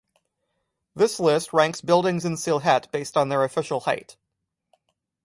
This 0.95 1.19
lists 1.19 1.53
ranks 1.53 1.79
buildings 1.79 2.25
in 2.25 2.33
Sylhet 2.35 2.89
based 2.89 3.15
on 3.15 3.29
their 3.29 3.43
official 3.43 3.81
height. 3.81 4.17